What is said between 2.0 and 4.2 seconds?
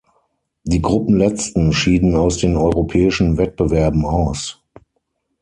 aus den europäischen Wettbewerben